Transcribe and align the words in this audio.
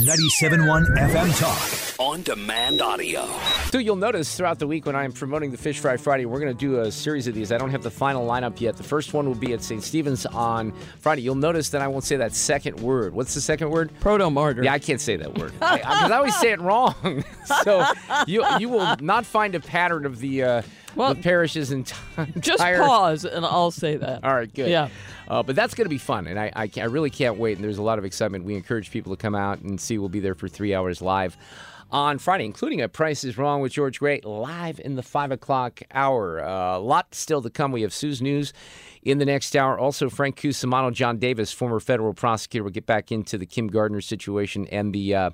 97.1 0.00 0.96
FM 0.96 1.38
Talk. 1.38 2.00
On 2.00 2.22
demand 2.22 2.80
audio. 2.80 3.28
So 3.70 3.76
you'll 3.76 3.96
notice 3.96 4.34
throughout 4.34 4.58
the 4.58 4.66
week 4.66 4.86
when 4.86 4.96
I'm 4.96 5.12
promoting 5.12 5.50
the 5.50 5.58
Fish 5.58 5.78
Fry 5.78 5.98
Friday, 5.98 6.24
we're 6.24 6.40
going 6.40 6.56
to 6.56 6.58
do 6.58 6.80
a 6.80 6.90
series 6.90 7.26
of 7.26 7.34
these. 7.34 7.52
I 7.52 7.58
don't 7.58 7.68
have 7.68 7.82
the 7.82 7.90
final 7.90 8.26
lineup 8.26 8.62
yet. 8.62 8.78
The 8.78 8.82
first 8.82 9.12
one 9.12 9.26
will 9.26 9.34
be 9.34 9.52
at 9.52 9.62
St. 9.62 9.82
Stephen's 9.82 10.24
on 10.24 10.72
Friday. 11.00 11.20
You'll 11.20 11.34
notice 11.34 11.68
that 11.70 11.82
I 11.82 11.88
won't 11.88 12.04
say 12.04 12.16
that 12.16 12.34
second 12.34 12.80
word. 12.80 13.12
What's 13.12 13.34
the 13.34 13.42
second 13.42 13.68
word? 13.68 13.90
Proto 14.00 14.30
martyr. 14.30 14.64
Yeah, 14.64 14.72
I 14.72 14.78
can't 14.78 15.02
say 15.02 15.16
that 15.16 15.36
word 15.36 15.52
because 15.52 15.80
I, 15.84 16.08
I, 16.08 16.16
always 16.16 16.34
say 16.38 16.52
it 16.52 16.60
wrong. 16.62 17.22
so 17.62 17.84
you 18.26 18.42
you 18.58 18.70
will 18.70 18.96
not 19.00 19.26
find 19.26 19.54
a 19.54 19.60
pattern 19.60 20.06
of 20.06 20.18
the 20.18 20.42
uh, 20.42 20.62
well, 20.96 21.14
the 21.14 21.22
parishes 21.22 21.70
and 21.70 21.80
entire. 21.80 22.26
Just 22.40 22.58
pause, 22.58 23.24
and 23.24 23.44
I'll 23.44 23.70
say 23.70 23.96
that. 23.96 24.24
All 24.24 24.34
right, 24.34 24.52
good. 24.52 24.70
Yeah. 24.70 24.88
Uh, 25.28 25.42
but 25.42 25.54
that's 25.56 25.74
going 25.74 25.84
to 25.84 25.90
be 25.90 25.98
fun, 25.98 26.26
and 26.26 26.38
I, 26.38 26.52
I, 26.54 26.70
I, 26.76 26.84
really 26.84 27.10
can't 27.10 27.36
wait. 27.36 27.56
And 27.56 27.64
there's 27.64 27.78
a 27.78 27.82
lot 27.82 27.98
of 27.98 28.04
excitement. 28.04 28.44
We 28.44 28.56
encourage 28.56 28.90
people 28.90 29.14
to 29.14 29.20
come 29.20 29.34
out 29.34 29.60
and 29.60 29.80
see. 29.80 29.96
We'll 29.96 30.08
be 30.08 30.20
there 30.20 30.34
for 30.34 30.48
three 30.48 30.74
hours 30.74 31.00
live 31.00 31.36
on 31.92 32.18
Friday, 32.18 32.44
including 32.44 32.80
a 32.80 32.88
Price 32.88 33.24
is 33.24 33.36
Wrong 33.36 33.60
with 33.60 33.72
George 33.72 33.98
Gray 33.98 34.20
live 34.22 34.80
in 34.80 34.96
the 34.96 35.02
five 35.02 35.30
o'clock 35.30 35.82
hour. 35.92 36.40
Uh, 36.40 36.78
a 36.78 36.80
lot 36.80 37.14
still 37.14 37.42
to 37.42 37.50
come. 37.50 37.72
We 37.72 37.82
have 37.82 37.92
Sue's 37.92 38.22
News 38.22 38.52
in 39.02 39.18
the 39.18 39.24
next 39.24 39.56
hour. 39.56 39.78
Also, 39.78 40.08
Frank 40.08 40.36
Cusimano, 40.36 40.92
John 40.92 41.18
Davis, 41.18 41.52
former 41.52 41.80
federal 41.80 42.14
prosecutor, 42.14 42.64
will 42.64 42.70
get 42.70 42.86
back 42.86 43.10
into 43.10 43.38
the 43.38 43.46
Kim 43.46 43.68
Gardner 43.68 44.00
situation 44.00 44.66
and 44.68 44.92
the 44.92 45.14
uh, 45.14 45.30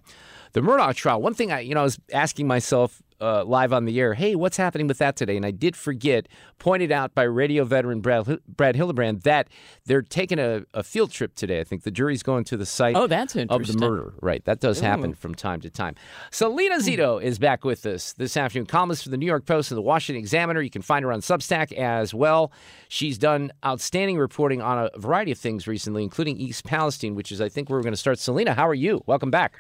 the 0.53 0.61
Murdaugh 0.61 0.95
trial. 0.95 1.21
One 1.21 1.35
thing 1.35 1.53
I, 1.53 1.61
you 1.61 1.75
know, 1.75 1.81
I 1.81 1.85
was 1.85 1.99
asking 2.13 2.47
myself 2.47 3.03
uh, 3.21 3.45
live 3.45 3.73
on 3.73 3.85
the 3.85 4.01
air, 4.01 4.15
hey, 4.15 4.35
what's 4.35 4.57
happening 4.57 4.87
with 4.87 4.99
that 4.99 5.17
today? 5.17 5.37
And 5.37 5.47
I 5.47 5.51
did 5.51 5.77
forget, 5.77 6.29
pointed 6.59 6.93
out 6.93 7.15
by 7.15 7.23
radio 7.23 7.65
veteran 7.65 8.01
Brad, 8.01 8.41
Brad 8.49 8.77
Hildebrand, 8.77 9.23
that 9.23 9.49
they're 9.85 10.03
taking 10.03 10.39
a, 10.39 10.65
a, 10.75 10.83
field 10.83 11.11
trip 11.11 11.35
today. 11.35 11.61
I 11.61 11.65
think 11.65 11.83
the 11.83 11.91
jury's 11.91 12.23
going 12.23 12.45
to 12.45 12.57
the 12.57 12.67
site 12.67 12.97
oh, 12.97 13.07
that's 13.07 13.35
of 13.37 13.67
the 13.67 13.79
murder. 13.79 14.15
Right. 14.21 14.45
That 14.45 14.61
does 14.61 14.81
happen 14.81 15.11
Ooh. 15.11 15.15
from 15.15 15.35
time 15.35 15.61
to 15.63 15.71
time. 15.71 15.95
Selena 16.31 16.77
Zito 16.77 17.23
is 17.23 17.39
back 17.39 17.65
with 17.65 17.85
us 17.87 18.13
this 18.13 18.37
afternoon, 18.37 18.67
columnist 18.67 19.05
for 19.05 19.11
the 19.11 19.17
New 19.17 19.27
York 19.27 19.47
Post 19.47 19.71
and 19.71 19.79
the 19.79 19.83
Washington 19.83 20.21
Examiner. 20.21 20.61
You 20.61 20.71
can 20.71 20.83
find 20.83 21.05
her 21.05 21.13
on 21.13 21.21
Substack 21.21 21.73
as 21.73 22.15
well. 22.15 22.53
She's 22.89 23.19
done 23.19 23.53
outstanding 23.65 24.19
reporting 24.19 24.63
on 24.63 24.91
a 24.95 24.99
variety 24.99 25.33
of 25.33 25.39
things 25.39 25.67
recently, 25.67 26.03
including 26.03 26.37
East 26.37 26.65
Palestine, 26.65 27.15
which 27.15 27.33
is, 27.33 27.41
I 27.41 27.49
think, 27.49 27.69
where 27.69 27.79
we're 27.79 27.83
going 27.85 27.93
to 27.93 27.99
start. 27.99 28.19
Selena, 28.19 28.55
how 28.55 28.69
are 28.69 28.75
you? 28.75 29.03
Welcome 29.07 29.31
back. 29.31 29.57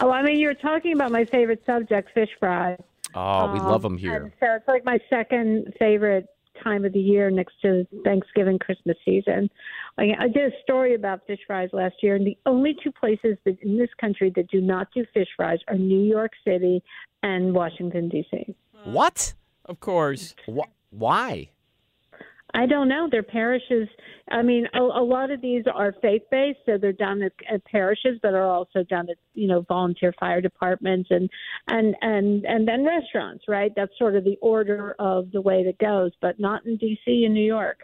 Oh, 0.00 0.10
I 0.10 0.22
mean, 0.22 0.38
you 0.38 0.48
were 0.48 0.54
talking 0.54 0.92
about 0.92 1.12
my 1.12 1.24
favorite 1.24 1.62
subject, 1.66 2.10
fish 2.14 2.30
fries. 2.40 2.80
Oh, 3.14 3.52
we 3.52 3.60
um, 3.60 3.66
love 3.66 3.82
them 3.82 3.96
here. 3.96 4.32
So 4.40 4.46
it's 4.54 4.68
like 4.68 4.84
my 4.84 4.98
second 5.08 5.72
favorite 5.78 6.26
time 6.62 6.84
of 6.84 6.92
the 6.92 7.00
year 7.00 7.30
next 7.30 7.54
to 7.62 7.86
Thanksgiving, 8.04 8.58
Christmas 8.58 8.96
season. 9.04 9.50
I, 9.98 10.10
I 10.18 10.28
did 10.28 10.52
a 10.52 10.62
story 10.62 10.94
about 10.94 11.20
fish 11.26 11.40
fries 11.46 11.70
last 11.72 11.96
year, 12.02 12.14
and 12.14 12.26
the 12.26 12.38
only 12.46 12.76
two 12.82 12.92
places 12.92 13.36
that 13.44 13.60
in 13.60 13.76
this 13.76 13.90
country 14.00 14.32
that 14.36 14.48
do 14.48 14.60
not 14.60 14.88
do 14.94 15.04
fish 15.12 15.28
fries 15.36 15.58
are 15.68 15.76
New 15.76 16.02
York 16.02 16.32
City 16.46 16.82
and 17.22 17.54
Washington 17.54 18.08
D.C. 18.08 18.54
What? 18.84 19.34
Of 19.64 19.80
course. 19.80 20.34
Wh- 20.46 20.68
why? 20.90 21.50
I 22.54 22.66
don't 22.66 22.88
know. 22.88 23.08
They're 23.10 23.24
parishes. 23.24 23.88
I 24.30 24.42
mean, 24.42 24.66
a, 24.74 24.78
a 24.78 25.04
lot 25.04 25.32
of 25.32 25.40
these 25.40 25.64
are 25.72 25.92
faith 26.00 26.22
based, 26.30 26.60
so 26.64 26.78
they're 26.78 26.92
done 26.92 27.20
at, 27.22 27.32
at 27.52 27.64
parishes, 27.64 28.18
but 28.22 28.32
are 28.32 28.46
also 28.46 28.84
done 28.84 29.10
at 29.10 29.16
you 29.34 29.48
know 29.48 29.62
volunteer 29.62 30.14
fire 30.18 30.40
departments 30.40 31.08
and 31.10 31.28
and 31.66 31.96
and 32.00 32.44
and 32.44 32.66
then 32.66 32.84
restaurants. 32.84 33.44
Right? 33.48 33.72
That's 33.74 33.92
sort 33.98 34.14
of 34.14 34.22
the 34.22 34.38
order 34.40 34.94
of 35.00 35.32
the 35.32 35.40
way 35.40 35.64
that 35.64 35.78
goes, 35.78 36.12
but 36.22 36.38
not 36.38 36.64
in 36.64 36.76
D.C. 36.76 37.24
and 37.24 37.34
New 37.34 37.44
York. 37.44 37.80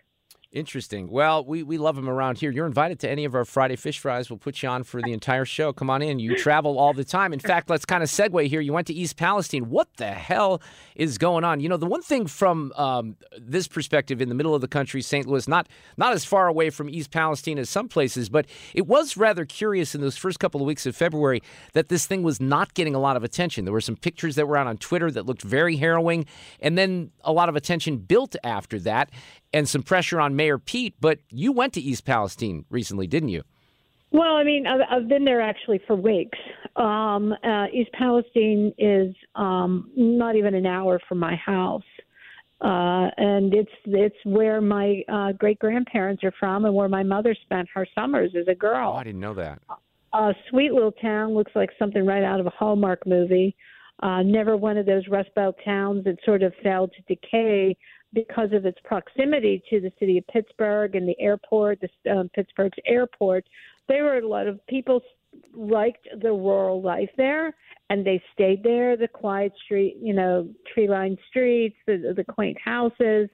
Interesting. 0.53 1.09
Well, 1.09 1.45
we, 1.45 1.63
we 1.63 1.79
love 1.79 1.95
them 1.95 2.09
around 2.09 2.39
here. 2.39 2.51
You're 2.51 2.67
invited 2.67 2.99
to 3.01 3.09
any 3.09 3.25
of 3.25 3.37
our 3.37 3.45
Friday 3.45 3.77
fish 3.77 4.01
fries. 4.01 4.29
We'll 4.29 4.39
put 4.41 4.65
you 4.65 4.69
on 4.69 4.83
for 4.83 5.01
the 5.01 5.13
entire 5.13 5.45
show. 5.45 5.73
Come 5.73 5.89
on 5.89 6.03
in. 6.03 6.19
You 6.19 6.37
travel 6.37 6.77
all 6.77 6.93
the 6.93 7.05
time. 7.05 7.33
In 7.33 7.39
fact, 7.39 7.71
let's 7.71 7.85
kind 7.85 8.03
of 8.03 8.09
segue 8.09 8.49
here. 8.49 8.61
You 8.61 8.73
went 8.73 8.89
to 8.89 8.93
East 8.93 9.17
Palestine. 9.17 9.71
What 9.71 9.87
the 9.97 10.11
hell 10.11 10.61
is 10.97 11.19
going 11.19 11.45
on? 11.45 11.61
You 11.61 11.69
know, 11.69 11.77
the 11.77 11.87
one 11.87 12.03
thing 12.03 12.27
from 12.27 12.73
um, 12.75 13.17
this 13.39 13.69
perspective 13.69 14.21
in 14.21 14.29
the 14.29 14.35
middle 14.35 14.53
of 14.53 14.61
the 14.61 14.67
country, 14.67 15.03
St. 15.03 15.25
Louis, 15.25 15.47
not 15.47 15.69
not 15.97 16.15
as 16.15 16.25
far 16.25 16.49
away 16.49 16.71
from 16.71 16.91
East 16.91 17.13
Palestine 17.13 17.57
as 17.57 17.71
some 17.71 17.87
places, 17.87 18.29
but 18.29 18.47
it 18.75 18.89
was 18.89 19.17
rather 19.17 19.45
curious 19.45 19.95
in 19.95 20.01
those 20.01 20.17
first 20.17 20.41
couple 20.41 20.61
of 20.61 20.67
weeks 20.67 20.85
of 20.85 20.97
February 20.97 21.45
that 21.75 21.91
this 21.91 22.07
thing 22.07 22.25
was 22.25 22.41
not 22.41 22.75
getting 22.75 22.97
a 22.97 23.01
lot 23.01 23.17
of 23.17 23.23
attention. 23.23 23.67
There 23.67 23.73
were 23.73 23.81
some 23.81 23.95
pictures 23.95 24.35
that 24.35 24.49
were 24.49 24.57
out 24.57 24.67
on 24.67 24.79
Twitter 24.79 25.13
that 25.13 25.27
looked 25.27 25.43
very 25.43 25.77
harrowing, 25.77 26.27
and 26.59 26.77
then 26.77 27.13
a 27.23 27.33
lot 27.33 27.49
of 27.49 27.55
attention 27.55 27.99
built 27.99 28.35
after 28.43 28.81
that 28.81 29.11
and 29.53 29.69
some 29.69 29.83
pressure 29.83 30.21
on 30.21 30.37
Mayor 30.41 30.57
Pete. 30.59 30.95
But 30.99 31.19
you 31.29 31.53
went 31.53 31.75
to 31.75 31.83
East 31.83 32.07
Palestine 32.07 32.65
recently, 32.71 33.07
didn't 33.07 33.29
you? 33.29 33.43
Well, 34.11 34.37
I 34.37 34.43
mean, 34.43 34.67
I've, 34.67 34.81
I've 34.91 35.09
been 35.09 35.27
there 35.27 35.43
actually 35.43 35.81
for 35.87 35.95
weeks. 35.95 36.39
Um, 36.77 37.35
uh, 37.45 37.67
East 37.73 37.93
Palestine 37.93 38.73
is 38.79 39.15
um, 39.35 39.91
not 39.95 40.37
even 40.37 40.55
an 40.55 40.65
hour 40.65 40.99
from 41.07 41.19
my 41.19 41.37
house. 41.37 41.83
Uh, 42.63 43.09
and 43.17 43.55
it's 43.55 43.71
it's 43.87 44.17
where 44.25 44.61
my 44.61 45.03
uh, 45.09 45.33
great 45.33 45.59
grandparents 45.59 46.23
are 46.25 46.33
from, 46.39 46.67
and 46.67 46.75
where 46.75 46.89
my 46.89 47.03
mother 47.03 47.35
spent 47.43 47.67
her 47.73 47.87
summers 47.95 48.33
as 48.39 48.49
a 48.49 48.55
girl. 48.55 48.93
Oh, 48.95 48.99
I 48.99 49.05
didn't 49.05 49.21
know 49.21 49.33
that. 49.35 49.61
A 50.13 50.35
sweet 50.51 50.73
little 50.73 50.93
town, 50.93 51.33
looks 51.33 51.53
like 51.55 51.71
something 51.79 52.05
right 52.05 52.23
out 52.23 52.39
of 52.39 52.47
a 52.47 52.51
Hallmark 52.51 53.07
movie. 53.07 53.57
Uh, 54.03 54.23
never 54.23 54.57
one 54.57 54.77
of 54.77 54.85
those 54.85 55.07
Rust 55.09 55.31
Belt 55.35 55.57
towns 55.65 56.05
that 56.05 56.17
sort 56.25 56.43
of 56.43 56.53
fell 56.63 56.89
to 56.89 57.15
decay 57.15 57.77
because 58.13 58.53
of 58.53 58.67
its 58.67 58.79
proximity 58.85 59.63
to 59.71 59.81
the 59.81 59.93
city 59.99 60.19
of 60.19 60.27
Pittsburgh 60.27 60.97
and 60.97 61.09
the 61.09 61.19
airport, 61.21 61.81
the 61.81 62.11
um, 62.11 62.29
Pittsburgh's 62.35 62.79
airport, 62.87 63.45
there 63.89 64.05
were 64.05 64.19
a 64.19 64.29
lot 64.29 64.47
of 64.47 64.65
people 64.67 65.01
liked 65.55 66.09
the 66.23 66.31
rural 66.31 66.83
life 66.83 67.11
there, 67.17 67.55
and 67.89 68.05
they 68.05 68.23
stayed 68.35 68.63
there. 68.63 68.97
The 68.97 69.09
quiet 69.09 69.53
street, 69.65 69.97
you 70.01 70.13
know, 70.13 70.49
tree-lined 70.73 71.19
streets, 71.29 71.77
the 71.87 72.13
the 72.17 72.25
quaint 72.25 72.59
houses. 72.65 73.29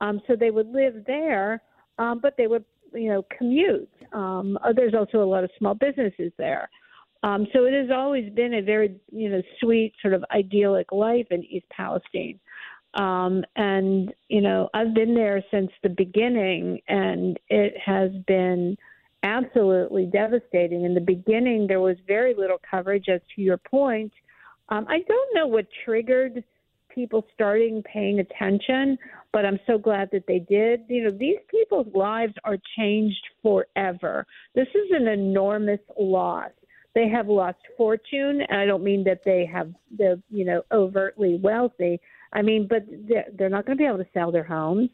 Um, 0.00 0.20
so 0.26 0.36
they 0.36 0.50
would 0.50 0.68
live 0.68 1.04
there, 1.06 1.62
um, 1.98 2.20
but 2.20 2.34
they 2.36 2.46
would, 2.46 2.64
you 2.92 3.08
know, 3.08 3.24
commute. 3.36 3.90
Um, 4.12 4.58
uh, 4.62 4.72
there's 4.74 4.94
also 4.94 5.22
a 5.22 5.24
lot 5.24 5.44
of 5.44 5.50
small 5.58 5.74
businesses 5.74 6.32
there. 6.36 6.68
Um, 7.22 7.46
so 7.52 7.64
it 7.64 7.72
has 7.72 7.90
always 7.90 8.32
been 8.34 8.54
a 8.54 8.62
very, 8.62 8.94
you 9.10 9.30
know, 9.30 9.42
sweet 9.60 9.94
sort 10.02 10.14
of 10.14 10.24
idyllic 10.32 10.92
life 10.92 11.26
in 11.30 11.42
East 11.44 11.66
Palestine. 11.70 12.38
Um, 12.94 13.44
and, 13.56 14.12
you 14.28 14.40
know, 14.40 14.68
I've 14.72 14.94
been 14.94 15.14
there 15.14 15.44
since 15.50 15.70
the 15.82 15.90
beginning, 15.90 16.80
and 16.88 17.38
it 17.48 17.74
has 17.84 18.10
been 18.26 18.76
absolutely 19.22 20.06
devastating. 20.06 20.84
In 20.84 20.94
the 20.94 21.00
beginning, 21.00 21.66
there 21.66 21.80
was 21.80 21.96
very 22.06 22.34
little 22.34 22.60
coverage, 22.70 23.08
as 23.08 23.20
to 23.34 23.42
your 23.42 23.58
point. 23.58 24.12
Um, 24.68 24.86
I 24.88 25.00
don't 25.06 25.34
know 25.34 25.46
what 25.46 25.66
triggered 25.84 26.42
people 26.96 27.26
starting 27.34 27.82
paying 27.82 28.20
attention, 28.20 28.98
but 29.32 29.44
I'm 29.44 29.60
so 29.66 29.76
glad 29.76 30.08
that 30.12 30.24
they 30.26 30.38
did. 30.38 30.80
You 30.88 31.04
know, 31.04 31.10
these 31.10 31.36
people's 31.50 31.94
lives 31.94 32.32
are 32.44 32.56
changed 32.76 33.22
forever. 33.42 34.26
This 34.54 34.68
is 34.68 34.90
an 34.90 35.06
enormous 35.06 35.80
loss. 36.00 36.50
They 36.94 37.08
have 37.08 37.28
lost 37.28 37.58
fortune, 37.76 38.40
and 38.48 38.58
I 38.58 38.64
don't 38.64 38.82
mean 38.82 39.04
that 39.04 39.20
they 39.24 39.44
have 39.52 39.70
the 39.98 40.20
you 40.30 40.46
know 40.46 40.62
overtly 40.72 41.38
wealthy, 41.42 42.00
I 42.36 42.42
mean, 42.42 42.66
but 42.68 42.84
they're, 43.08 43.24
they're 43.36 43.48
not 43.48 43.64
going 43.64 43.78
to 43.78 43.82
be 43.82 43.88
able 43.88 43.98
to 43.98 44.06
sell 44.12 44.30
their 44.30 44.44
homes. 44.44 44.90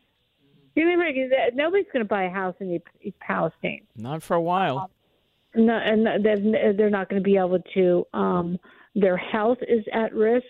You 0.77 0.87
remember, 0.87 1.11
nobody's 1.55 1.87
going 1.93 2.05
to 2.05 2.09
buy 2.09 2.25
a 2.25 2.31
house 2.31 2.55
in 2.61 2.81
East 3.03 3.19
Palestine. 3.21 3.83
Not 3.97 4.23
for 4.23 4.35
a 4.35 4.41
while. 4.41 4.79
Um, 4.79 5.67
no, 5.67 5.75
and 5.75 6.25
they're, 6.25 6.73
they're 6.73 6.89
not 6.89 7.11
going 7.11 7.21
to 7.21 7.25
be 7.25 7.37
able 7.37 7.59
to. 7.75 8.07
Um, 8.15 8.59
their 8.95 9.17
health 9.17 9.59
is 9.69 9.85
at 9.93 10.15
risk. 10.15 10.47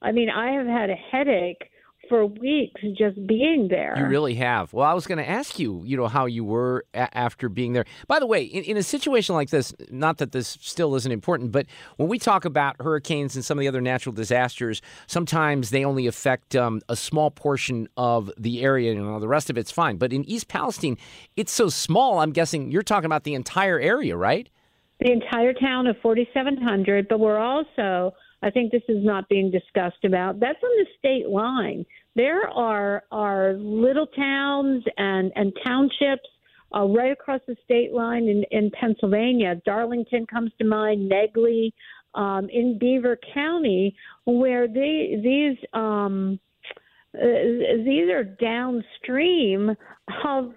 I 0.00 0.12
mean, 0.12 0.30
I 0.30 0.52
have 0.52 0.66
had 0.66 0.88
a 0.88 0.94
headache 0.94 1.68
for 2.08 2.26
weeks 2.26 2.80
just 2.96 3.26
being 3.26 3.68
there. 3.68 3.94
You 3.96 4.06
really 4.06 4.34
have. 4.36 4.72
Well, 4.72 4.86
I 4.86 4.94
was 4.94 5.06
going 5.06 5.18
to 5.18 5.28
ask 5.28 5.58
you, 5.58 5.82
you 5.84 5.96
know, 5.96 6.08
how 6.08 6.26
you 6.26 6.44
were 6.44 6.84
a- 6.94 7.16
after 7.16 7.48
being 7.48 7.72
there. 7.72 7.84
By 8.06 8.18
the 8.18 8.26
way, 8.26 8.42
in, 8.42 8.64
in, 8.64 8.76
a 8.76 8.82
situation 8.82 9.34
like 9.34 9.50
this, 9.50 9.74
not 9.90 10.18
that 10.18 10.32
this 10.32 10.58
still 10.60 10.94
isn't 10.94 11.10
important, 11.10 11.52
but 11.52 11.66
when 11.96 12.08
we 12.08 12.18
talk 12.18 12.44
about 12.44 12.76
hurricanes 12.80 13.34
and 13.36 13.44
some 13.44 13.58
of 13.58 13.60
the 13.60 13.68
other 13.68 13.80
natural 13.80 14.12
disasters, 14.12 14.82
sometimes 15.06 15.70
they 15.70 15.84
only 15.84 16.06
affect 16.06 16.54
um, 16.56 16.80
a 16.88 16.96
small 16.96 17.30
portion 17.30 17.88
of 17.96 18.30
the 18.38 18.62
area. 18.62 18.92
You 18.92 19.02
know, 19.02 19.20
the 19.20 19.28
rest 19.28 19.50
of 19.50 19.58
it's 19.58 19.70
fine. 19.70 19.96
But 19.96 20.12
in 20.12 20.24
East 20.24 20.48
Palestine, 20.48 20.98
it's 21.36 21.52
so 21.52 21.68
small. 21.68 22.18
I'm 22.18 22.32
guessing 22.32 22.70
you're 22.70 22.82
talking 22.82 23.06
about 23.06 23.24
the 23.24 23.34
entire 23.34 23.78
area, 23.78 24.16
right? 24.16 24.48
the 25.00 25.12
entire 25.12 25.52
town 25.52 25.86
of 25.86 25.96
4,700, 26.02 27.08
but 27.08 27.20
we're 27.20 27.38
also, 27.38 28.14
I 28.42 28.50
think 28.50 28.70
this 28.70 28.82
is 28.88 29.04
not 29.04 29.28
being 29.28 29.50
discussed 29.50 30.04
about, 30.04 30.40
that's 30.40 30.62
on 30.62 30.70
the 30.78 30.86
state 30.98 31.28
line. 31.28 31.84
There 32.14 32.48
are, 32.48 33.04
are 33.10 33.54
little 33.54 34.06
towns 34.06 34.84
and, 34.96 35.32
and 35.34 35.52
townships 35.64 36.28
uh, 36.74 36.84
right 36.84 37.12
across 37.12 37.40
the 37.46 37.56
state 37.64 37.92
line 37.92 38.24
in, 38.28 38.44
in 38.50 38.70
Pennsylvania. 38.70 39.60
Darlington 39.64 40.26
comes 40.26 40.52
to 40.58 40.64
mind, 40.64 41.10
Negley, 41.10 41.72
um, 42.14 42.48
in 42.50 42.78
Beaver 42.78 43.18
County, 43.34 43.94
where 44.24 44.66
they, 44.66 45.20
these 45.22 45.58
um, 45.72 46.40
uh, 47.14 47.26
these 47.84 48.10
are 48.10 48.24
downstream 48.24 49.76
of 50.24 50.52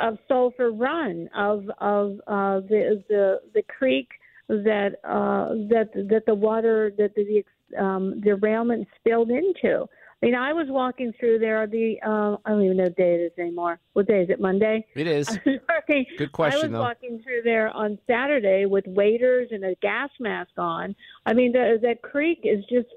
of 0.00 0.18
Sulphur 0.28 0.70
Run, 0.70 1.28
of 1.36 1.64
of 1.78 2.20
uh, 2.26 2.60
the 2.68 3.02
the 3.08 3.40
the 3.54 3.62
creek 3.62 4.08
that 4.48 4.96
uh, 5.04 5.54
that 5.68 5.90
that 5.94 6.22
the 6.26 6.34
water 6.34 6.92
that 6.98 7.14
the 7.14 7.44
um, 7.78 8.20
derailment 8.20 8.86
spilled 8.98 9.30
into. 9.30 9.86
I 10.22 10.26
mean, 10.26 10.34
I 10.34 10.52
was 10.54 10.66
walking 10.70 11.12
through 11.18 11.38
there. 11.40 11.66
The 11.66 11.96
uh, 12.04 12.36
I 12.44 12.50
don't 12.50 12.64
even 12.64 12.76
know 12.78 12.84
what 12.84 12.96
day 12.96 13.14
it 13.14 13.20
is 13.20 13.32
anymore. 13.38 13.78
What 13.92 14.06
day 14.06 14.22
is 14.22 14.30
it? 14.30 14.40
Monday. 14.40 14.86
It 14.94 15.06
is. 15.06 15.28
walking, 15.68 16.06
Good 16.16 16.32
question, 16.32 16.60
I 16.60 16.62
was 16.62 16.72
though. 16.72 16.80
walking 16.80 17.20
through 17.22 17.42
there 17.44 17.68
on 17.70 17.98
Saturday 18.06 18.64
with 18.66 18.84
waders 18.86 19.48
and 19.50 19.64
a 19.64 19.74
gas 19.82 20.10
mask 20.20 20.52
on. 20.56 20.94
I 21.26 21.34
mean, 21.34 21.52
the, 21.52 21.78
that 21.82 22.02
creek 22.02 22.40
is 22.44 22.64
just 22.70 22.88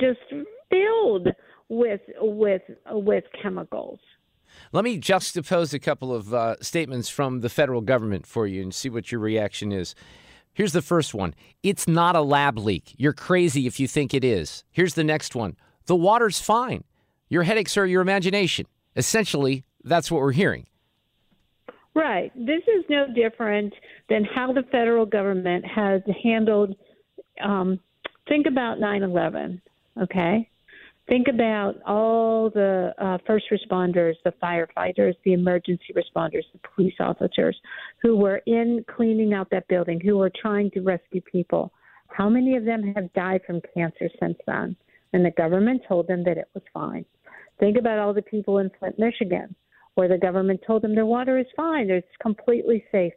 just 0.00 0.20
filled 0.70 1.28
with 1.68 2.00
with 2.20 2.62
with 2.90 3.24
chemicals. 3.42 3.98
Let 4.72 4.84
me 4.84 4.98
juxtapose 4.98 5.74
a 5.74 5.78
couple 5.78 6.14
of 6.14 6.32
uh, 6.32 6.56
statements 6.60 7.08
from 7.08 7.40
the 7.40 7.48
federal 7.48 7.80
government 7.80 8.26
for 8.26 8.46
you 8.46 8.62
and 8.62 8.74
see 8.74 8.88
what 8.88 9.12
your 9.12 9.20
reaction 9.20 9.72
is. 9.72 9.94
Here's 10.58 10.72
the 10.72 10.82
first 10.82 11.14
one 11.14 11.36
It's 11.62 11.86
not 11.86 12.16
a 12.16 12.20
lab 12.20 12.58
leak. 12.58 12.92
You're 12.96 13.12
crazy 13.12 13.68
if 13.68 13.78
you 13.78 13.86
think 13.86 14.12
it 14.12 14.24
is. 14.24 14.64
Here's 14.72 14.94
the 14.94 15.04
next 15.04 15.36
one 15.36 15.56
The 15.86 15.94
water's 15.94 16.40
fine. 16.40 16.82
Your 17.28 17.44
headaches 17.44 17.76
are 17.76 17.86
your 17.86 18.02
imagination. 18.02 18.66
Essentially, 18.96 19.64
that's 19.84 20.10
what 20.10 20.20
we're 20.20 20.32
hearing. 20.32 20.66
Right. 21.94 22.32
This 22.34 22.62
is 22.66 22.84
no 22.90 23.06
different 23.14 23.72
than 24.08 24.24
how 24.24 24.52
the 24.52 24.64
federal 24.72 25.06
government 25.06 25.64
has 25.64 26.02
handled. 26.24 26.74
Um, 27.40 27.78
think 28.28 28.46
about 28.46 28.80
9 28.80 29.04
11, 29.04 29.62
okay? 30.02 30.50
Think 31.08 31.28
about 31.28 31.76
all 31.86 32.50
the 32.50 32.92
uh, 32.98 33.16
first 33.26 33.46
responders, 33.50 34.14
the 34.24 34.34
firefighters, 34.42 35.14
the 35.24 35.32
emergency 35.32 35.94
responders, 35.94 36.42
the 36.52 36.60
police 36.74 36.94
officers 37.00 37.58
who 38.02 38.14
were 38.14 38.42
in 38.46 38.84
cleaning 38.94 39.32
out 39.32 39.48
that 39.50 39.66
building, 39.68 40.00
who 40.00 40.18
were 40.18 40.30
trying 40.40 40.70
to 40.72 40.80
rescue 40.80 41.22
people. 41.22 41.72
How 42.08 42.28
many 42.28 42.56
of 42.56 42.66
them 42.66 42.92
have 42.94 43.10
died 43.14 43.40
from 43.46 43.62
cancer 43.72 44.10
since 44.20 44.36
then? 44.46 44.76
And 45.14 45.24
the 45.24 45.30
government 45.30 45.80
told 45.88 46.08
them 46.08 46.24
that 46.24 46.36
it 46.36 46.48
was 46.52 46.62
fine. 46.74 47.06
Think 47.58 47.78
about 47.78 47.98
all 47.98 48.12
the 48.12 48.20
people 48.20 48.58
in 48.58 48.70
Flint, 48.78 48.98
Michigan, 48.98 49.54
where 49.94 50.08
the 50.08 50.18
government 50.18 50.60
told 50.66 50.82
them 50.82 50.94
their 50.94 51.06
water 51.06 51.38
is 51.38 51.46
fine, 51.56 51.88
it's 51.88 52.06
completely 52.20 52.84
safe 52.92 53.14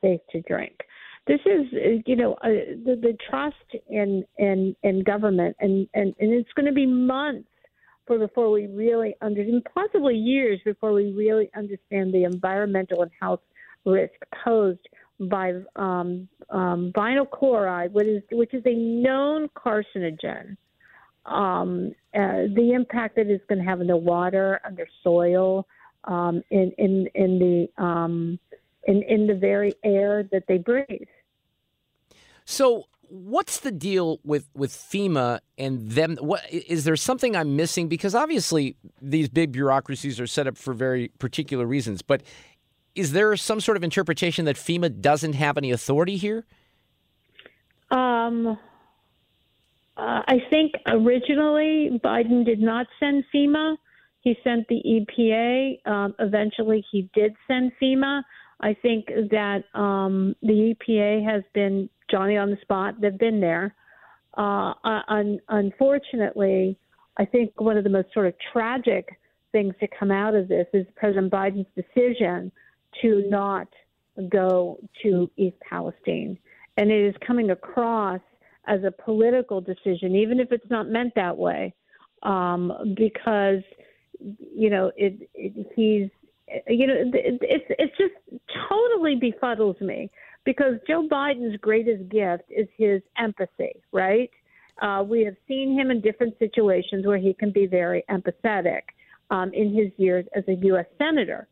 safe 0.00 0.20
to 0.32 0.40
drink 0.42 0.72
this 1.28 1.40
is 1.44 2.02
you 2.06 2.16
know 2.16 2.32
uh, 2.42 2.48
the, 2.84 2.98
the 3.00 3.16
trust 3.30 3.54
in 3.88 4.24
in 4.38 4.74
in 4.82 5.04
government 5.04 5.54
and 5.60 5.86
and, 5.94 6.14
and 6.18 6.32
it's 6.32 6.52
going 6.56 6.66
to 6.66 6.72
be 6.72 6.86
months 6.86 7.48
for 8.06 8.18
before 8.18 8.50
we 8.50 8.66
really 8.66 9.14
understand 9.20 9.64
possibly 9.72 10.16
years 10.16 10.58
before 10.64 10.92
we 10.92 11.12
really 11.12 11.50
understand 11.54 12.12
the 12.12 12.24
environmental 12.24 13.02
and 13.02 13.10
health 13.20 13.42
risk 13.84 14.14
posed 14.42 14.88
by 15.20 15.52
um, 15.76 16.26
um, 16.50 16.90
vinyl 16.96 17.28
chloride 17.30 17.92
which 17.92 18.06
is 18.06 18.22
which 18.32 18.54
is 18.54 18.62
a 18.64 18.74
known 18.74 19.48
carcinogen 19.50 20.56
um, 21.26 21.92
uh, 22.14 22.48
the 22.54 22.72
impact 22.74 23.16
that 23.16 23.26
it's 23.26 23.44
going 23.48 23.58
to 23.58 23.64
have 23.64 23.82
in 23.82 23.86
the 23.86 23.96
water 23.96 24.60
under 24.64 24.86
soil 25.04 25.66
um, 26.04 26.42
in 26.50 26.72
in 26.78 27.06
in 27.14 27.38
the 27.38 27.82
um, 27.82 28.38
in 28.84 29.02
in 29.02 29.26
the 29.26 29.34
very 29.34 29.74
air 29.84 30.22
that 30.32 30.44
they 30.48 30.56
breathe 30.56 31.06
So, 32.50 32.86
what's 33.10 33.60
the 33.60 33.70
deal 33.70 34.20
with 34.24 34.48
with 34.54 34.72
FEMA 34.72 35.40
and 35.58 35.90
them? 35.90 36.16
What 36.18 36.50
is 36.50 36.84
there 36.84 36.96
something 36.96 37.36
I'm 37.36 37.56
missing? 37.56 37.88
Because 37.88 38.14
obviously 38.14 38.74
these 39.02 39.28
big 39.28 39.52
bureaucracies 39.52 40.18
are 40.18 40.26
set 40.26 40.46
up 40.46 40.56
for 40.56 40.72
very 40.72 41.08
particular 41.18 41.66
reasons. 41.66 42.00
But 42.00 42.22
is 42.94 43.12
there 43.12 43.36
some 43.36 43.60
sort 43.60 43.76
of 43.76 43.84
interpretation 43.84 44.46
that 44.46 44.56
FEMA 44.56 44.98
doesn't 44.98 45.34
have 45.34 45.58
any 45.58 45.72
authority 45.72 46.16
here? 46.16 46.46
Um, 47.90 48.58
uh, 49.98 50.22
I 50.26 50.38
think 50.48 50.72
originally 50.86 52.00
Biden 52.02 52.46
did 52.46 52.60
not 52.60 52.86
send 52.98 53.24
FEMA. 53.32 53.76
He 54.22 54.34
sent 54.42 54.66
the 54.68 54.82
EPA. 54.86 55.86
Um, 55.86 56.14
eventually, 56.18 56.82
he 56.90 57.10
did 57.12 57.34
send 57.46 57.72
FEMA. 57.80 58.22
I 58.60 58.72
think 58.72 59.08
that 59.08 59.64
um, 59.74 60.34
the 60.40 60.74
EPA 60.74 61.30
has 61.30 61.42
been 61.52 61.90
Johnny 62.10 62.36
on 62.36 62.50
the 62.50 62.58
spot. 62.62 63.00
They've 63.00 63.16
been 63.18 63.40
there. 63.40 63.74
Uh, 64.36 64.74
un- 64.84 65.40
unfortunately, 65.48 66.78
I 67.16 67.24
think 67.24 67.60
one 67.60 67.76
of 67.76 67.84
the 67.84 67.90
most 67.90 68.12
sort 68.14 68.26
of 68.26 68.34
tragic 68.52 69.18
things 69.52 69.74
to 69.80 69.88
come 69.98 70.10
out 70.10 70.34
of 70.34 70.48
this 70.48 70.66
is 70.72 70.86
President 70.94 71.32
Biden's 71.32 71.66
decision 71.74 72.52
to 73.02 73.24
not 73.28 73.68
go 74.28 74.78
to 75.02 75.30
East 75.36 75.56
Palestine. 75.68 76.38
And 76.76 76.90
it 76.90 77.08
is 77.08 77.14
coming 77.26 77.50
across 77.50 78.20
as 78.66 78.84
a 78.84 78.90
political 78.90 79.60
decision, 79.60 80.14
even 80.14 80.38
if 80.38 80.52
it's 80.52 80.68
not 80.70 80.88
meant 80.88 81.14
that 81.16 81.36
way, 81.36 81.74
um, 82.22 82.94
because, 82.96 83.62
you 84.54 84.70
know, 84.70 84.92
it, 84.96 85.28
it, 85.34 85.72
he's, 85.74 86.10
you 86.68 86.86
know, 86.86 86.94
it, 86.94 87.38
it's, 87.42 87.64
it 87.70 87.90
just 87.96 88.42
totally 88.68 89.16
befuddles 89.16 89.80
me 89.80 90.10
because 90.44 90.74
Joe 90.86 91.06
Biden's 91.10 91.56
greatest 91.60 92.08
gift 92.08 92.44
is 92.48 92.68
his 92.76 93.02
empathy, 93.18 93.82
right? 93.92 94.30
Uh, 94.80 95.02
we 95.02 95.24
have 95.24 95.34
seen 95.46 95.78
him 95.78 95.90
in 95.90 96.00
different 96.00 96.38
situations 96.38 97.06
where 97.06 97.18
he 97.18 97.34
can 97.34 97.50
be 97.50 97.66
very 97.66 98.04
empathetic 98.08 98.82
um, 99.30 99.52
in 99.52 99.74
his 99.74 99.90
years 99.96 100.24
as 100.36 100.44
a 100.48 100.54
U.S. 100.54 100.86
senator 100.98 101.48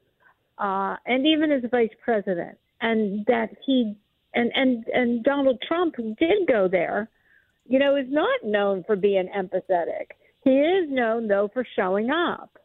uh, 0.59 0.97
and 1.07 1.27
even 1.27 1.53
as 1.53 1.63
vice 1.71 1.91
president, 2.03 2.59
and 2.81 3.25
that 3.27 3.51
he 3.65 3.95
and 4.35 4.51
and 4.55 4.85
and 4.93 5.25
Donald 5.25 5.63
Trump 5.67 5.97
did 5.97 6.49
go 6.49 6.69
there. 6.71 7.09
You 7.69 7.79
know, 7.79 7.97
is 7.97 8.07
not 8.09 8.45
known 8.45 8.85
for 8.87 8.97
being 8.97 9.29
empathetic. 9.37 10.13
He 10.45 10.51
is 10.51 10.89
known 10.89 11.29
though 11.29 11.51
for 11.53 11.67
showing 11.77 12.11
up, 12.11 12.59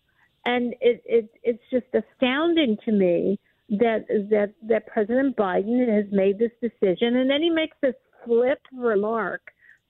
and 0.46 0.74
it, 0.80 1.01
it 1.06 1.30
it's 1.44 1.63
just 1.72 1.88
astounding 1.94 2.78
to 2.86 2.92
me 2.92 3.40
that 3.72 4.06
that 4.30 4.54
that 4.68 4.86
President 4.88 5.36
Biden 5.38 5.88
has 5.94 6.06
made 6.12 6.38
this 6.38 6.51
decision, 6.62 7.16
and 7.18 7.30
then 7.30 7.42
he 7.42 7.50
makes 7.50 7.78
this 7.82 7.96
flip 8.25 8.60
remark 8.74 9.42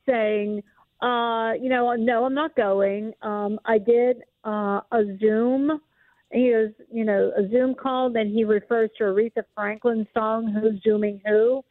saying, 0.08 0.62
uh, 1.02 1.54
you 1.62 1.70
know, 1.70 1.94
no, 1.98 2.26
I'm 2.26 2.34
not 2.34 2.56
going. 2.56 3.14
Um, 3.22 3.60
I 3.66 3.78
did 3.80 4.18
uh, 4.46 4.82
a 4.92 5.04
Zoom. 5.20 5.82
He 6.32 6.52
goes, 6.52 6.70
you 6.92 7.04
know, 7.04 7.32
a 7.38 7.50
Zoom 7.50 7.76
call. 7.76 8.10
Then 8.12 8.30
he 8.30 8.44
refers 8.46 8.90
to 9.00 9.04
Aretha 9.06 9.44
Franklin 9.56 10.08
song, 10.14 10.48
"Who's 10.54 10.82
Zooming 10.84 11.20
Who," 11.26 11.64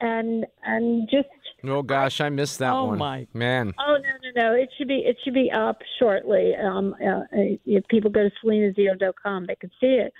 and 0.00 0.44
and 0.64 1.08
just 1.10 1.28
Oh 1.64 1.80
gosh, 1.82 2.20
I 2.20 2.28
missed 2.28 2.58
that 2.58 2.72
Oh, 2.72 2.86
one. 2.86 2.98
my. 2.98 3.26
man. 3.34 3.72
Oh 3.78 3.96
no 3.96 4.08
no 4.42 4.42
no! 4.50 4.54
It 4.54 4.68
should 4.76 4.88
be 4.88 4.98
it 5.06 5.16
should 5.22 5.32
be 5.34 5.48
up 5.52 5.78
shortly. 6.00 6.54
Um, 6.56 6.94
uh, 6.94 7.20
if 7.64 7.86
people 7.86 8.10
go 8.10 8.28
to 8.28 8.30
selenazito.com, 8.44 9.46
they 9.46 9.54
can 9.54 9.70
see 9.80 9.86
it. 10.04 10.12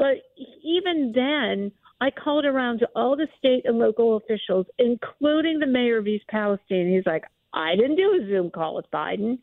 But 0.00 0.22
even 0.64 1.12
then, 1.14 1.70
I 2.00 2.10
called 2.10 2.46
around 2.46 2.78
to 2.78 2.88
all 2.96 3.16
the 3.16 3.28
state 3.38 3.66
and 3.66 3.78
local 3.78 4.16
officials, 4.16 4.64
including 4.78 5.58
the 5.58 5.66
mayor 5.66 5.98
of 5.98 6.06
East 6.06 6.24
Palestine. 6.28 6.90
He's 6.90 7.04
like, 7.04 7.24
I 7.52 7.76
didn't 7.76 7.96
do 7.96 8.18
a 8.18 8.26
Zoom 8.26 8.50
call 8.50 8.76
with 8.76 8.90
Biden. 8.90 9.38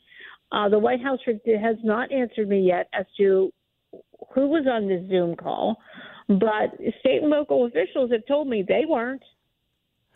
Uh, 0.52 0.68
the 0.68 0.80
White 0.80 1.04
House 1.04 1.20
has 1.28 1.76
not 1.84 2.12
answered 2.12 2.50
me 2.50 2.62
yet 2.62 2.90
as 2.92 3.06
to 3.18 3.54
who 4.34 4.48
was 4.48 4.66
on 4.68 4.88
this 4.88 5.08
Zoom 5.08 5.36
call, 5.36 5.78
but 6.28 6.74
state 7.02 7.22
and 7.22 7.30
local 7.30 7.68
officials 7.68 8.12
have 8.12 8.26
told 8.28 8.48
me 8.48 8.66
they 8.68 8.84
weren't. 8.88 9.22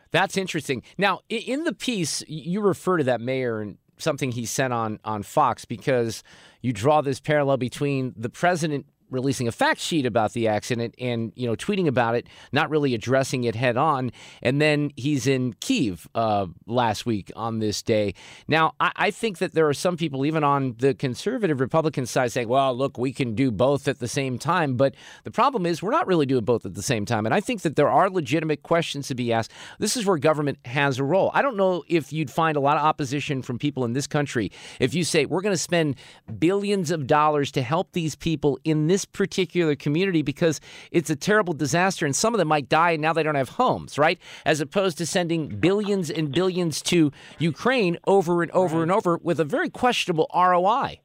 That's 0.09 0.37
interesting. 0.37 0.81
Now, 0.97 1.19
in 1.29 1.65
the 1.65 1.73
piece, 1.73 2.23
you 2.27 2.61
refer 2.61 2.97
to 2.97 3.03
that 3.03 3.21
mayor 3.21 3.61
and 3.61 3.77
something 3.99 4.31
he 4.31 4.47
said 4.47 4.71
on 4.71 4.99
on 5.05 5.21
Fox 5.21 5.65
because 5.65 6.23
you 6.61 6.73
draw 6.73 7.01
this 7.01 7.19
parallel 7.19 7.57
between 7.57 8.15
the 8.17 8.29
president 8.29 8.87
releasing 9.11 9.47
a 9.47 9.51
fact 9.51 9.79
sheet 9.79 10.05
about 10.05 10.33
the 10.33 10.47
accident 10.47 10.95
and 10.99 11.31
you 11.35 11.45
know 11.47 11.55
tweeting 11.55 11.87
about 11.87 12.15
it, 12.15 12.27
not 12.51 12.69
really 12.69 12.93
addressing 12.93 13.43
it 13.43 13.55
head 13.55 13.77
on. 13.77 14.11
And 14.41 14.61
then 14.61 14.91
he's 14.95 15.27
in 15.27 15.53
Kiev 15.53 16.07
uh, 16.15 16.47
last 16.65 17.05
week 17.05 17.31
on 17.35 17.59
this 17.59 17.81
day. 17.81 18.13
Now, 18.47 18.73
I, 18.79 18.91
I 18.95 19.11
think 19.11 19.37
that 19.39 19.53
there 19.53 19.67
are 19.67 19.73
some 19.73 19.97
people, 19.97 20.25
even 20.25 20.43
on 20.43 20.75
the 20.79 20.93
conservative 20.93 21.59
Republican 21.59 22.05
side, 22.05 22.31
saying, 22.31 22.47
"Well, 22.47 22.75
look, 22.75 22.97
we 22.97 23.13
can 23.13 23.35
do 23.35 23.51
both 23.51 23.87
at 23.87 23.99
the 23.99 24.07
same 24.07 24.39
time." 24.39 24.75
But 24.75 24.95
the 25.23 25.31
problem 25.31 25.65
is, 25.65 25.83
we're 25.83 25.91
not 25.91 26.07
really 26.07 26.25
doing 26.25 26.45
both 26.45 26.65
at 26.65 26.73
the 26.73 26.81
same 26.81 27.05
time. 27.05 27.25
And 27.25 27.35
I 27.35 27.41
think 27.41 27.61
that 27.61 27.75
there 27.75 27.89
are 27.89 28.09
legitimate 28.09 28.63
questions 28.63 29.07
to 29.09 29.15
be 29.15 29.33
asked. 29.33 29.51
This 29.79 29.97
is 29.97 30.05
where 30.05 30.17
government 30.17 30.59
has 30.65 30.97
a 30.97 31.03
role. 31.03 31.31
I 31.33 31.41
don't 31.41 31.57
know 31.57 31.83
if 31.87 32.13
you'd 32.13 32.31
find 32.31 32.55
a 32.57 32.61
lot 32.61 32.77
of 32.77 32.83
opposition 32.83 33.41
from 33.41 33.59
people 33.59 33.85
in 33.85 33.93
this 33.93 34.07
country 34.07 34.51
if 34.79 34.93
you 34.93 35.03
say 35.03 35.25
we're 35.25 35.41
going 35.41 35.53
to 35.53 35.57
spend 35.57 35.95
billions 36.39 36.91
of 36.91 37.07
dollars 37.07 37.51
to 37.51 37.61
help 37.61 37.91
these 37.91 38.15
people 38.15 38.59
in 38.63 38.87
this 38.87 39.00
particular 39.05 39.75
community 39.75 40.21
because 40.21 40.59
it's 40.91 41.09
a 41.09 41.15
terrible 41.15 41.53
disaster 41.53 42.05
and 42.05 42.15
some 42.15 42.33
of 42.33 42.37
them 42.37 42.47
might 42.47 42.69
die 42.69 42.91
and 42.91 43.01
now 43.01 43.13
they 43.13 43.23
don't 43.23 43.35
have 43.35 43.49
homes, 43.49 43.97
right? 43.97 44.19
As 44.45 44.61
opposed 44.61 44.97
to 44.99 45.05
sending 45.05 45.47
billions 45.47 46.09
and 46.09 46.31
billions 46.31 46.81
to 46.83 47.11
Ukraine 47.39 47.97
over 48.07 48.41
and 48.41 48.51
over 48.51 48.81
and 48.81 48.91
over 48.91 49.17
with 49.17 49.39
a 49.39 49.45
very 49.45 49.69
questionable 49.69 50.29
ROI. 50.33 50.99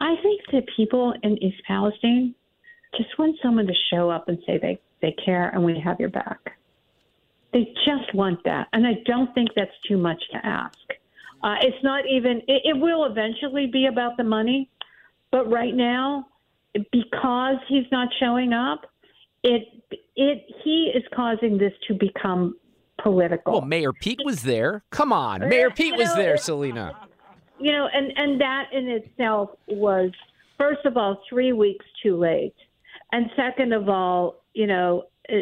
I 0.00 0.14
think 0.22 0.42
that 0.52 0.64
people 0.76 1.14
in 1.22 1.42
East 1.42 1.62
Palestine 1.66 2.34
just 2.96 3.18
want 3.18 3.36
someone 3.42 3.66
to 3.66 3.74
show 3.90 4.10
up 4.10 4.28
and 4.28 4.38
say 4.46 4.58
they, 4.58 4.78
they 5.02 5.14
care 5.24 5.48
and 5.48 5.64
we 5.64 5.80
have 5.80 5.98
your 6.00 6.08
back. 6.08 6.56
They 7.52 7.64
just 7.86 8.14
want 8.14 8.44
that. 8.44 8.68
And 8.72 8.86
I 8.86 9.02
don't 9.06 9.34
think 9.34 9.50
that's 9.56 9.70
too 9.86 9.96
much 9.96 10.22
to 10.32 10.46
ask. 10.46 10.78
Uh, 11.42 11.54
it's 11.62 11.82
not 11.82 12.04
even, 12.06 12.38
it, 12.48 12.62
it 12.64 12.76
will 12.76 13.04
eventually 13.04 13.66
be 13.66 13.86
about 13.86 14.16
the 14.16 14.24
money. 14.24 14.68
But 15.30 15.50
right 15.50 15.74
now, 15.74 16.26
because 16.92 17.56
he's 17.68 17.86
not 17.90 18.08
showing 18.20 18.52
up, 18.52 18.86
it 19.42 19.62
it 20.16 20.44
he 20.64 20.92
is 20.94 21.04
causing 21.14 21.58
this 21.58 21.72
to 21.86 21.94
become 21.94 22.56
political. 23.02 23.52
Well, 23.52 23.62
Mayor 23.62 23.92
Pete 23.92 24.20
was 24.24 24.42
there. 24.42 24.82
Come 24.90 25.12
on, 25.12 25.48
Mayor 25.48 25.70
Pete 25.70 25.96
was 25.96 26.14
there, 26.14 26.36
Selena. 26.36 26.96
You 27.58 27.72
know, 27.72 27.88
and 27.92 28.12
and 28.16 28.40
that 28.40 28.64
in 28.72 28.88
itself 28.88 29.50
was 29.66 30.10
first 30.58 30.84
of 30.84 30.96
all 30.96 31.22
three 31.28 31.52
weeks 31.52 31.84
too 32.02 32.16
late, 32.16 32.54
and 33.12 33.30
second 33.36 33.72
of 33.72 33.88
all, 33.88 34.42
you 34.54 34.66
know, 34.66 35.04
uh, 35.30 35.36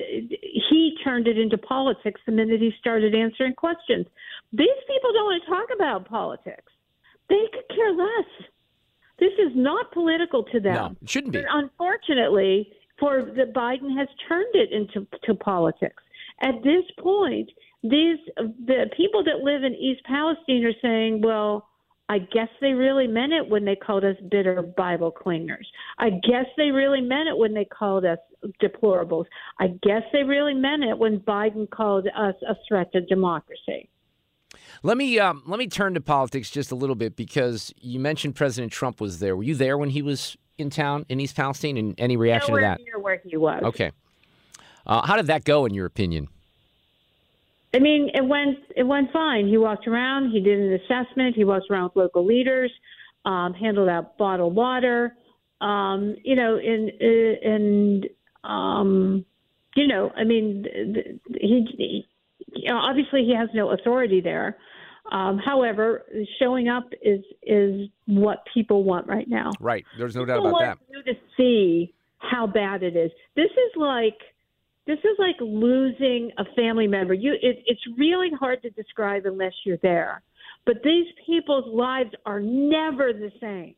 he 0.71 0.97
turned 1.05 1.29
it 1.29 1.39
into 1.39 1.59
politics 1.59 2.21
the 2.27 2.33
minute 2.33 2.61
he 2.61 2.73
started 2.79 3.15
answering 3.15 3.55
questions. 3.55 4.07
These 4.53 4.69
people 4.89 5.13
don't 5.13 5.25
want 5.25 5.43
to 5.43 5.51
talk 5.51 5.69
about 5.75 6.09
politics. 6.09 6.73
They 7.29 7.43
could 7.53 7.77
care 7.77 7.93
less. 7.93 8.49
This 9.19 9.33
is 9.39 9.53
not 9.55 9.93
political 9.93 10.45
to 10.45 10.61
them. 10.61 10.75
No, 10.75 10.97
it 11.03 11.11
shouldn't 11.11 11.33
be. 11.33 11.41
But 11.41 11.49
unfortunately, 11.51 12.73
for 12.99 13.23
the 13.23 13.51
Biden 13.55 13.97
has 13.97 14.09
turned 14.29 14.55
it 14.55 14.73
into 14.73 15.07
to 15.25 15.35
politics. 15.35 16.03
At 16.43 16.63
this 16.63 16.85
point, 16.99 17.51
these 17.83 18.19
the 18.37 18.91
people 18.97 19.25
that 19.25 19.39
live 19.43 19.65
in 19.65 19.75
East 19.75 20.03
Palestine 20.05 20.65
are 20.65 20.73
saying, 20.83 21.23
well, 21.23 21.69
I 22.09 22.19
guess 22.19 22.49
they 22.61 22.73
really 22.73 23.07
meant 23.07 23.33
it 23.33 23.49
when 23.49 23.65
they 23.65 23.75
called 23.75 24.05
us 24.05 24.17
bitter 24.31 24.63
Bible 24.63 25.13
clingers. 25.13 25.67
I 25.99 26.11
guess 26.11 26.47
they 26.57 26.71
really 26.71 27.01
meant 27.01 27.29
it 27.29 27.37
when 27.37 27.53
they 27.53 27.65
called 27.65 28.05
us 28.05 28.19
deplorables. 28.63 29.25
I 29.59 29.69
guess 29.83 30.03
they 30.13 30.23
really 30.23 30.55
meant 30.55 30.85
it 30.85 30.97
when 30.97 31.21
Biden 31.21 31.69
called 31.69 32.07
us 32.17 32.35
a 32.49 32.55
threat 32.69 32.93
to 32.93 33.01
democracy. 33.01 33.89
Let 34.83 34.97
me 34.97 35.19
um, 35.19 35.43
let 35.47 35.59
me 35.59 35.67
turn 35.67 35.95
to 35.95 36.01
politics 36.01 36.51
just 36.51 36.71
a 36.71 36.75
little 36.75 36.97
bit 36.97 37.17
because 37.17 37.73
you 37.81 38.01
mentioned 38.01 38.35
President 38.35 38.73
Trump 38.73 39.01
was 39.01 39.19
there. 39.19 39.37
Were 39.37 39.43
you 39.43 39.55
there 39.55 39.79
when 39.79 39.91
he 39.91 40.03
was 40.03 40.37
in 40.59 40.71
town 40.71 41.07
in 41.09 41.21
East 41.21 41.37
Palestine? 41.37 41.77
And 41.77 41.95
any 41.99 42.17
reaction 42.17 42.53
Nowhere 42.55 42.77
to 42.77 42.79
that? 42.79 42.85
Near 42.85 42.99
where 42.99 43.21
he 43.25 43.37
was. 43.37 43.63
Okay. 43.63 43.93
Uh, 44.87 45.05
how 45.07 45.17
did 45.17 45.27
that 45.27 45.45
go, 45.45 45.67
in 45.67 45.75
your 45.75 45.87
opinion? 45.87 46.29
I 47.75 47.79
mean, 47.79 48.11
it 48.15 48.25
went 48.25 48.59
it 48.75 48.85
went 48.85 49.13
fine. 49.13 49.49
He 49.49 49.59
walked 49.59 49.87
around. 49.87 50.31
He 50.31 50.41
did 50.41 50.59
an 50.59 50.73
assessment. 50.75 51.37
He 51.37 51.45
walked 51.45 51.67
around 51.71 51.91
with 51.95 51.97
local 51.97 52.25
leaders, 52.25 52.73
um, 53.25 53.53
handled 53.55 53.89
out 53.89 54.17
bottled 54.17 54.55
water. 54.55 55.15
Um, 55.61 56.17
you 56.23 56.37
know, 56.37 56.57
and 56.57 56.91
and 56.91 58.07
um, 58.45 59.25
you 59.75 59.87
know, 59.87 60.11
I 60.17 60.25
mean, 60.25 60.65
he, 61.39 61.67
he 61.77 62.07
you 62.53 62.71
know, 62.71 62.79
obviously 62.79 63.25
he 63.25 63.35
has 63.35 63.49
no 63.55 63.71
authority 63.71 64.21
there. 64.21 64.57
Um, 65.13 65.39
however, 65.39 66.05
showing 66.41 66.69
up 66.69 66.85
is 67.01 67.21
is 67.43 67.89
what 68.07 68.39
people 68.53 68.83
want 68.83 69.07
right 69.07 69.29
now. 69.29 69.53
Right. 69.61 69.85
There's 69.99 70.17
no 70.17 70.23
people 70.23 70.35
doubt 70.35 70.41
about 70.41 70.53
want 70.53 70.81
that. 70.81 70.87
You 70.91 71.15
to 71.15 71.19
see 71.37 71.95
how 72.19 72.47
bad 72.47 72.83
it 72.83 72.97
is. 72.97 73.11
This 73.37 73.51
is 73.51 73.73
like 73.77 74.19
this 74.87 74.99
is 74.99 75.17
like 75.19 75.37
losing 75.41 76.31
a 76.39 76.45
family 76.57 76.87
member. 76.87 77.15
You, 77.15 77.35
it, 77.35 77.63
it's 77.67 77.81
really 77.99 78.31
hard 78.39 78.63
to 78.63 78.71
describe 78.71 79.27
unless 79.27 79.53
you're 79.65 79.79
there. 79.83 80.23
But 80.65 80.77
these 80.83 81.07
people's 81.25 81.73
lives 81.73 82.11
are 82.25 82.41
never 82.41 83.13
the 83.13 83.31
same. 83.41 83.75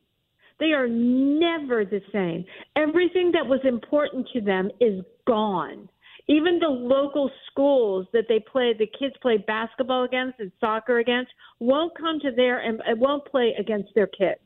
They 0.59 0.73
are 0.73 0.87
never 0.87 1.85
the 1.85 2.01
same. 2.11 2.45
Everything 2.75 3.31
that 3.33 3.45
was 3.45 3.59
important 3.63 4.27
to 4.33 4.41
them 4.41 4.69
is 4.79 5.03
gone. 5.25 5.89
Even 6.29 6.59
the 6.59 6.67
local 6.69 7.31
schools 7.49 8.05
that 8.13 8.25
they 8.29 8.39
play, 8.39 8.73
the 8.77 8.85
kids 8.85 9.15
play 9.19 9.37
basketball 9.37 10.03
against 10.03 10.39
and 10.39 10.51
soccer 10.59 10.99
against, 10.99 11.31
won't 11.59 11.97
come 11.97 12.19
to 12.19 12.31
there 12.31 12.59
and 12.59 12.79
won't 12.99 13.25
play 13.25 13.55
against 13.57 13.89
their 13.95 14.05
kids. 14.05 14.39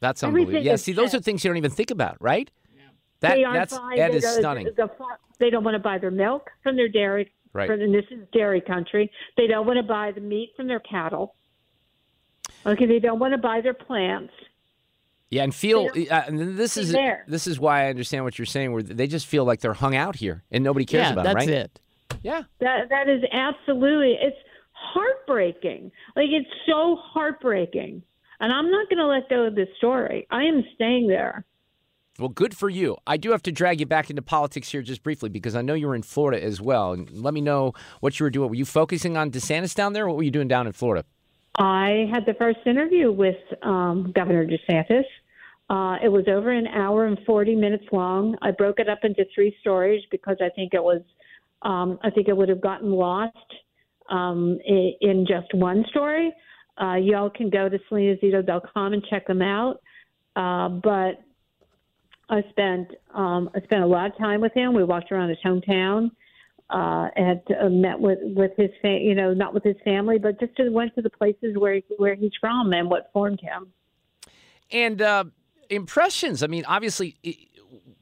That's 0.00 0.22
Everything 0.24 0.46
unbelievable. 0.46 0.66
Yeah, 0.66 0.76
see, 0.76 0.92
those 0.92 1.14
are 1.14 1.20
things 1.20 1.44
you 1.44 1.50
don't 1.50 1.58
even 1.58 1.70
think 1.70 1.92
about, 1.92 2.16
right? 2.20 2.50
That, 3.20 3.36
they 3.36 3.44
aren't 3.44 3.58
that's 3.58 3.78
buying 3.78 3.98
that 3.98 4.10
the- 4.10 4.16
is 4.18 4.22
the- 4.24 4.32
stunning. 4.40 4.64
the 4.76 4.90
they 5.38 5.50
don't 5.50 5.62
want 5.64 5.76
to 5.76 5.80
buy 5.80 5.98
their 5.98 6.10
milk 6.10 6.50
from 6.62 6.76
their 6.76 6.88
dairy. 6.88 7.32
Right. 7.52 7.68
From, 7.68 7.80
and 7.80 7.94
this 7.94 8.04
is 8.10 8.26
dairy 8.32 8.60
country. 8.60 9.10
They 9.36 9.46
don't 9.46 9.66
want 9.66 9.78
to 9.78 9.82
buy 9.82 10.12
the 10.12 10.20
meat 10.20 10.52
from 10.56 10.66
their 10.66 10.80
cattle. 10.80 11.34
Okay, 12.66 12.86
they 12.86 12.98
don't 12.98 13.18
want 13.18 13.32
to 13.32 13.38
buy 13.38 13.60
their 13.60 13.74
plants. 13.74 14.32
Yeah, 15.30 15.44
and 15.44 15.54
feel, 15.54 15.90
uh, 16.10 16.22
and 16.26 16.56
this 16.56 16.78
is 16.78 16.90
there. 16.90 17.24
this 17.28 17.46
is 17.46 17.60
why 17.60 17.84
I 17.84 17.90
understand 17.90 18.24
what 18.24 18.38
you're 18.38 18.46
saying. 18.46 18.72
Where 18.72 18.82
they 18.82 19.06
just 19.06 19.26
feel 19.26 19.44
like 19.44 19.60
they're 19.60 19.74
hung 19.74 19.94
out 19.94 20.16
here 20.16 20.42
and 20.50 20.64
nobody 20.64 20.86
cares 20.86 21.08
yeah, 21.08 21.12
about 21.12 21.24
that's 21.24 21.44
them, 21.44 21.54
right? 21.54 21.70
That's 22.08 22.18
it. 22.18 22.20
Yeah. 22.22 22.42
That 22.60 22.88
that 22.88 23.08
is 23.08 23.22
absolutely 23.32 24.16
it's 24.20 24.36
heartbreaking. 24.72 25.92
Like 26.16 26.28
it's 26.30 26.48
so 26.66 26.96
heartbreaking. 26.96 28.02
And 28.40 28.52
I'm 28.52 28.70
not 28.70 28.88
going 28.88 28.98
to 28.98 29.06
let 29.06 29.28
go 29.28 29.46
of 29.46 29.54
this 29.54 29.68
story. 29.78 30.26
I 30.30 30.44
am 30.44 30.64
staying 30.74 31.08
there. 31.08 31.44
Well, 32.18 32.28
good 32.28 32.56
for 32.56 32.68
you. 32.68 32.96
I 33.06 33.16
do 33.16 33.30
have 33.30 33.42
to 33.42 33.52
drag 33.52 33.80
you 33.80 33.86
back 33.86 34.10
into 34.10 34.22
politics 34.22 34.70
here 34.70 34.82
just 34.82 35.02
briefly 35.02 35.28
because 35.28 35.54
I 35.54 35.62
know 35.62 35.74
you 35.74 35.86
were 35.86 35.94
in 35.94 36.02
Florida 36.02 36.42
as 36.42 36.60
well. 36.60 36.92
And 36.92 37.10
let 37.10 37.32
me 37.34 37.40
know 37.40 37.74
what 38.00 38.18
you 38.18 38.24
were 38.24 38.30
doing. 38.30 38.48
Were 38.48 38.56
you 38.56 38.64
focusing 38.64 39.16
on 39.16 39.30
DeSantis 39.30 39.74
down 39.74 39.92
there? 39.92 40.04
Or 40.04 40.08
what 40.08 40.16
were 40.16 40.22
you 40.24 40.30
doing 40.30 40.48
down 40.48 40.66
in 40.66 40.72
Florida? 40.72 41.04
I 41.58 42.08
had 42.12 42.26
the 42.26 42.34
first 42.34 42.58
interview 42.66 43.10
with 43.10 43.36
um, 43.62 44.12
Governor 44.14 44.46
DeSantis. 44.46 45.04
Uh, 45.70 45.96
it 46.02 46.08
was 46.08 46.24
over 46.28 46.50
an 46.50 46.66
hour 46.66 47.04
and 47.04 47.18
40 47.26 47.54
minutes 47.54 47.84
long. 47.92 48.36
I 48.40 48.52
broke 48.52 48.78
it 48.78 48.88
up 48.88 49.00
into 49.02 49.24
three 49.34 49.54
stories 49.60 50.02
because 50.10 50.36
I 50.40 50.48
think 50.50 50.72
it 50.72 50.82
was, 50.82 51.02
um, 51.62 51.98
I 52.02 52.10
think 52.10 52.28
it 52.28 52.36
would 52.36 52.48
have 52.48 52.62
gotten 52.62 52.90
lost 52.90 53.36
um, 54.08 54.58
in, 54.64 54.94
in 55.02 55.26
just 55.26 55.52
one 55.52 55.84
story. 55.90 56.32
Uh, 56.80 56.94
y'all 56.94 57.28
can 57.28 57.50
go 57.50 57.68
to 57.68 57.78
selenazito.com 57.90 58.92
and 58.92 59.04
check 59.10 59.26
them 59.26 59.42
out. 59.42 59.80
Uh, 60.36 60.68
but 60.68 61.22
I 62.30 62.42
spent 62.50 62.88
um, 63.14 63.50
I 63.54 63.60
spent 63.62 63.82
a 63.82 63.86
lot 63.86 64.10
of 64.10 64.18
time 64.18 64.40
with 64.40 64.52
him. 64.54 64.74
We 64.74 64.84
walked 64.84 65.10
around 65.10 65.30
his 65.30 65.38
hometown 65.44 66.10
uh, 66.70 67.08
and 67.16 67.40
uh, 67.60 67.68
met 67.68 67.98
with 67.98 68.18
with 68.22 68.52
his 68.56 68.70
fa- 68.82 69.00
you 69.00 69.14
know 69.14 69.32
not 69.32 69.54
with 69.54 69.64
his 69.64 69.76
family, 69.84 70.18
but 70.18 70.38
just 70.38 70.54
to, 70.56 70.68
went 70.70 70.94
to 70.94 71.02
the 71.02 71.10
places 71.10 71.56
where 71.56 71.80
where 71.96 72.14
he's 72.14 72.32
from 72.40 72.72
and 72.72 72.88
what 72.88 73.10
formed 73.12 73.40
him. 73.40 73.72
And 74.70 75.00
uh, 75.00 75.24
impressions. 75.70 76.42
I 76.42 76.46
mean, 76.46 76.64
obviously, 76.66 77.16
it, 77.22 77.36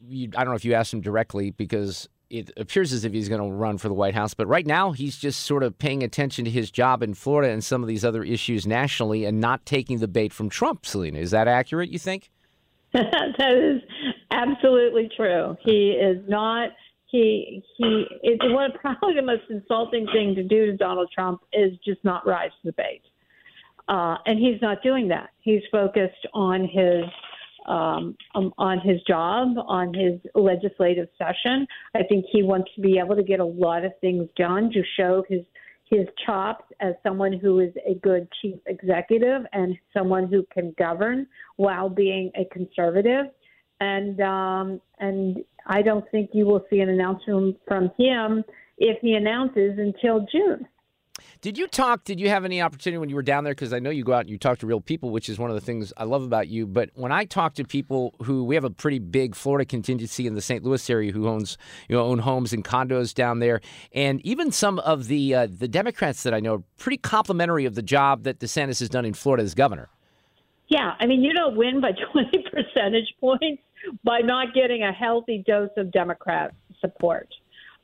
you, 0.08 0.30
I 0.36 0.44
don't 0.44 0.52
know 0.52 0.56
if 0.56 0.64
you 0.64 0.74
asked 0.74 0.92
him 0.92 1.00
directly 1.00 1.50
because 1.50 2.08
it 2.30 2.50
appears 2.56 2.92
as 2.92 3.04
if 3.04 3.12
he's 3.12 3.28
going 3.28 3.40
to 3.40 3.54
run 3.54 3.78
for 3.78 3.88
the 3.88 3.94
White 3.94 4.14
House. 4.14 4.34
But 4.34 4.46
right 4.46 4.66
now, 4.66 4.92
he's 4.92 5.16
just 5.16 5.42
sort 5.42 5.62
of 5.62 5.78
paying 5.78 6.02
attention 6.02 6.44
to 6.44 6.50
his 6.50 6.70
job 6.70 7.02
in 7.02 7.14
Florida 7.14 7.52
and 7.52 7.62
some 7.64 7.82
of 7.82 7.88
these 7.88 8.04
other 8.04 8.24
issues 8.24 8.66
nationally 8.66 9.24
and 9.24 9.40
not 9.40 9.64
taking 9.64 9.98
the 9.98 10.08
bait 10.08 10.32
from 10.32 10.48
Trump, 10.48 10.86
Selena. 10.86 11.18
Is 11.18 11.30
that 11.30 11.48
accurate, 11.48 11.90
you 11.90 11.98
think? 11.98 12.30
that 12.92 13.52
is 13.52 13.82
absolutely 14.30 15.10
true. 15.16 15.56
He 15.62 15.90
is 15.90 16.18
not. 16.28 16.70
He 17.06 17.62
he. 17.76 18.06
It's 18.22 18.42
one 18.52 18.70
probably 18.80 19.14
the 19.14 19.22
most 19.22 19.42
insulting 19.50 20.06
thing 20.12 20.34
to 20.34 20.42
do 20.42 20.66
to 20.66 20.76
Donald 20.76 21.10
Trump 21.14 21.42
is 21.52 21.72
just 21.84 22.02
not 22.04 22.26
rise 22.26 22.50
to 22.62 22.70
the 22.70 22.72
bait, 22.72 23.02
uh, 23.88 24.16
and 24.24 24.38
he's 24.38 24.60
not 24.62 24.82
doing 24.82 25.08
that. 25.08 25.30
He's 25.40 25.62
focused 25.70 26.26
on 26.32 26.62
his 26.62 27.04
um, 27.66 28.16
um, 28.34 28.52
on 28.58 28.80
his 28.80 29.00
job, 29.02 29.48
on 29.66 29.92
his 29.92 30.20
legislative 30.34 31.08
session. 31.18 31.66
I 31.94 32.02
think 32.02 32.26
he 32.30 32.42
wants 32.42 32.70
to 32.74 32.80
be 32.80 32.98
able 32.98 33.16
to 33.16 33.22
get 33.22 33.40
a 33.40 33.44
lot 33.44 33.84
of 33.84 33.92
things 34.00 34.28
done 34.36 34.70
to 34.72 34.82
show 34.98 35.24
his 35.28 35.42
his 35.88 36.06
chops 36.26 36.64
as 36.80 36.94
someone 37.04 37.32
who 37.32 37.60
is 37.60 37.72
a 37.86 37.94
good 37.94 38.26
chief 38.42 38.56
executive 38.66 39.42
and 39.52 39.76
someone 39.96 40.26
who 40.26 40.44
can 40.52 40.74
govern 40.76 41.28
while 41.56 41.88
being 41.88 42.30
a 42.34 42.44
conservative. 42.52 43.26
and 43.80 44.20
um, 44.20 44.80
and 44.98 45.44
I 45.66 45.82
don't 45.82 46.04
think 46.10 46.30
you 46.32 46.46
will 46.46 46.64
see 46.70 46.80
an 46.80 46.88
announcement 46.88 47.58
from 47.66 47.90
him 47.98 48.44
if 48.78 48.98
he 49.00 49.14
announces 49.14 49.78
until 49.78 50.26
June. 50.30 50.66
Did 51.40 51.58
you 51.58 51.66
talk? 51.66 52.04
Did 52.04 52.20
you 52.20 52.28
have 52.28 52.44
any 52.44 52.60
opportunity 52.60 52.98
when 52.98 53.08
you 53.08 53.14
were 53.14 53.22
down 53.22 53.44
there? 53.44 53.54
Because 53.54 53.72
I 53.72 53.78
know 53.78 53.90
you 53.90 54.04
go 54.04 54.12
out 54.12 54.20
and 54.20 54.30
you 54.30 54.38
talk 54.38 54.58
to 54.58 54.66
real 54.66 54.80
people, 54.80 55.10
which 55.10 55.28
is 55.28 55.38
one 55.38 55.50
of 55.50 55.54
the 55.54 55.60
things 55.60 55.92
I 55.96 56.04
love 56.04 56.22
about 56.22 56.48
you. 56.48 56.66
But 56.66 56.90
when 56.94 57.12
I 57.12 57.24
talk 57.24 57.54
to 57.54 57.64
people 57.64 58.14
who 58.22 58.44
we 58.44 58.54
have 58.54 58.64
a 58.64 58.70
pretty 58.70 58.98
big 58.98 59.34
Florida 59.34 59.64
contingency 59.64 60.26
in 60.26 60.34
the 60.34 60.40
St. 60.40 60.64
Louis 60.64 60.88
area 60.90 61.12
who 61.12 61.28
owns 61.28 61.58
you 61.88 61.96
know 61.96 62.02
own 62.02 62.20
homes 62.20 62.52
and 62.52 62.64
condos 62.64 63.14
down 63.14 63.38
there, 63.38 63.60
and 63.92 64.20
even 64.22 64.52
some 64.52 64.78
of 64.80 65.06
the 65.06 65.34
uh, 65.34 65.46
the 65.50 65.68
Democrats 65.68 66.22
that 66.22 66.34
I 66.34 66.40
know 66.40 66.54
are 66.56 66.62
pretty 66.78 66.98
complimentary 66.98 67.64
of 67.64 67.74
the 67.74 67.82
job 67.82 68.24
that 68.24 68.38
DeSantis 68.38 68.80
has 68.80 68.88
done 68.88 69.04
in 69.04 69.14
Florida 69.14 69.42
as 69.42 69.54
governor. 69.54 69.88
Yeah, 70.68 70.94
I 70.98 71.06
mean 71.06 71.22
you 71.22 71.32
don't 71.32 71.56
win 71.56 71.80
by 71.80 71.92
20 72.12 72.44
percentage 72.50 73.14
points 73.20 73.62
by 74.02 74.20
not 74.20 74.54
getting 74.54 74.82
a 74.82 74.92
healthy 74.92 75.44
dose 75.46 75.70
of 75.76 75.92
Democrat 75.92 76.54
support. 76.80 77.28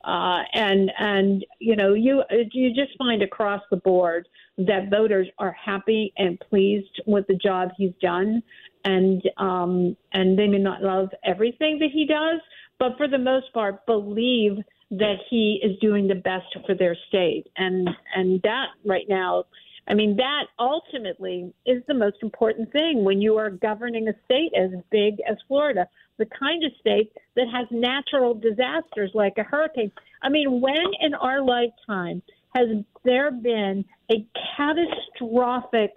Uh, 0.04 0.42
and 0.52 0.90
and 0.98 1.46
you 1.60 1.76
know 1.76 1.94
you 1.94 2.22
you 2.52 2.74
just 2.74 2.96
find 2.98 3.22
across 3.22 3.62
the 3.70 3.76
board 3.76 4.26
that 4.58 4.90
voters 4.90 5.28
are 5.38 5.52
happy 5.52 6.12
and 6.16 6.40
pleased 6.40 7.00
with 7.06 7.24
the 7.28 7.36
job 7.36 7.70
he's 7.76 7.92
done, 8.00 8.42
and 8.84 9.22
um, 9.36 9.96
and 10.12 10.36
they 10.36 10.48
may 10.48 10.58
not 10.58 10.82
love 10.82 11.08
everything 11.24 11.78
that 11.78 11.90
he 11.92 12.04
does, 12.04 12.40
but 12.80 12.96
for 12.96 13.06
the 13.06 13.18
most 13.18 13.52
part 13.54 13.86
believe 13.86 14.58
that 14.90 15.16
he 15.30 15.60
is 15.62 15.78
doing 15.80 16.08
the 16.08 16.16
best 16.16 16.46
for 16.66 16.74
their 16.74 16.96
state, 17.08 17.44
and 17.56 17.88
and 18.16 18.42
that 18.42 18.68
right 18.84 19.06
now. 19.08 19.44
I 19.88 19.94
mean, 19.94 20.16
that 20.16 20.44
ultimately 20.60 21.52
is 21.66 21.82
the 21.88 21.94
most 21.94 22.18
important 22.22 22.70
thing 22.70 23.04
when 23.04 23.20
you 23.20 23.36
are 23.36 23.50
governing 23.50 24.06
a 24.06 24.12
state 24.24 24.52
as 24.56 24.70
big 24.92 25.14
as 25.28 25.36
Florida 25.48 25.88
the 26.22 26.36
kind 26.38 26.62
of 26.64 26.70
state 26.78 27.12
that 27.34 27.46
has 27.52 27.66
natural 27.72 28.32
disasters 28.32 29.10
like 29.12 29.34
a 29.38 29.42
hurricane. 29.42 29.90
I 30.22 30.28
mean, 30.28 30.60
when 30.60 30.76
in 31.00 31.14
our 31.14 31.42
lifetime 31.42 32.22
has 32.54 32.68
there 33.04 33.32
been 33.32 33.84
a 34.08 34.24
catastrophic 34.56 35.90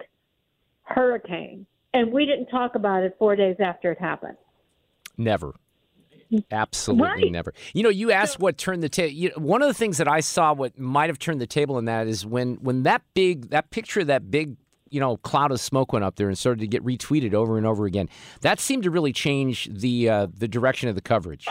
hurricane 0.82 1.64
and 1.94 2.12
we 2.12 2.26
didn't 2.26 2.46
talk 2.46 2.74
about 2.74 3.04
it 3.04 3.14
four 3.20 3.36
days 3.36 3.56
after 3.60 3.92
it 3.92 4.00
happened? 4.00 4.36
Never. 5.16 5.54
Absolutely 6.50 7.06
right. 7.06 7.30
never. 7.30 7.54
You 7.72 7.84
know, 7.84 7.88
you 7.88 8.10
asked 8.10 8.40
what 8.40 8.58
turned 8.58 8.82
the 8.82 8.88
table. 8.88 9.12
You 9.12 9.28
know, 9.28 9.36
one 9.36 9.62
of 9.62 9.68
the 9.68 9.74
things 9.74 9.98
that 9.98 10.08
I 10.08 10.18
saw 10.18 10.52
what 10.52 10.76
might 10.76 11.08
have 11.08 11.20
turned 11.20 11.40
the 11.40 11.46
table 11.46 11.78
in 11.78 11.84
that 11.84 12.08
is 12.08 12.26
when 12.26 12.56
when 12.56 12.82
that 12.82 13.02
big 13.14 13.50
that 13.50 13.70
picture 13.70 14.00
of 14.00 14.08
that 14.08 14.28
big 14.28 14.56
you 14.90 15.00
know 15.00 15.16
cloud 15.18 15.52
of 15.52 15.60
smoke 15.60 15.92
went 15.92 16.04
up 16.04 16.16
there 16.16 16.28
and 16.28 16.38
started 16.38 16.60
to 16.60 16.66
get 16.66 16.84
retweeted 16.84 17.34
over 17.34 17.56
and 17.56 17.66
over 17.66 17.86
again. 17.86 18.08
That 18.40 18.60
seemed 18.60 18.82
to 18.84 18.90
really 18.90 19.12
change 19.12 19.68
the 19.72 20.08
uh, 20.08 20.26
the 20.36 20.48
direction 20.48 20.88
of 20.88 20.94
the 20.94 21.00
coverage. 21.00 21.46